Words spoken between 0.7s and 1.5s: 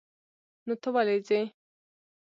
ته ولې ځې؟